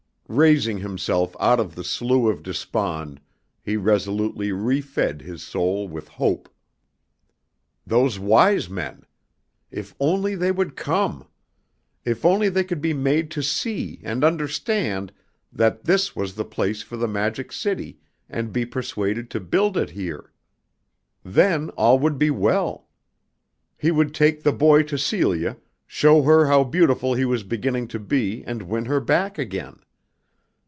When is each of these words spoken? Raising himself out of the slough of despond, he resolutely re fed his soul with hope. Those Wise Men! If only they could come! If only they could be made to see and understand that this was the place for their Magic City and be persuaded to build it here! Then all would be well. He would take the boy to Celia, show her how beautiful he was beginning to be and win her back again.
Raising 0.33 0.77
himself 0.77 1.35
out 1.41 1.59
of 1.59 1.75
the 1.75 1.83
slough 1.83 2.31
of 2.33 2.41
despond, 2.41 3.19
he 3.61 3.75
resolutely 3.75 4.53
re 4.53 4.79
fed 4.79 5.21
his 5.21 5.43
soul 5.43 5.89
with 5.89 6.07
hope. 6.07 6.47
Those 7.85 8.17
Wise 8.17 8.69
Men! 8.69 9.03
If 9.71 9.93
only 9.99 10.35
they 10.35 10.53
could 10.53 10.77
come! 10.77 11.27
If 12.05 12.23
only 12.23 12.47
they 12.47 12.63
could 12.63 12.79
be 12.79 12.93
made 12.93 13.29
to 13.31 13.43
see 13.43 13.99
and 14.03 14.23
understand 14.23 15.11
that 15.51 15.83
this 15.83 16.15
was 16.15 16.35
the 16.35 16.45
place 16.45 16.81
for 16.81 16.95
their 16.95 17.09
Magic 17.09 17.51
City 17.51 17.99
and 18.29 18.53
be 18.53 18.65
persuaded 18.65 19.29
to 19.31 19.41
build 19.41 19.75
it 19.75 19.89
here! 19.89 20.31
Then 21.25 21.71
all 21.71 21.99
would 21.99 22.17
be 22.17 22.31
well. 22.31 22.87
He 23.77 23.91
would 23.91 24.15
take 24.15 24.43
the 24.43 24.53
boy 24.53 24.83
to 24.83 24.97
Celia, 24.97 25.57
show 25.85 26.21
her 26.21 26.45
how 26.45 26.63
beautiful 26.63 27.15
he 27.15 27.25
was 27.25 27.43
beginning 27.43 27.89
to 27.89 27.99
be 27.99 28.45
and 28.45 28.61
win 28.63 28.85
her 28.85 29.01
back 29.01 29.37
again. 29.37 29.79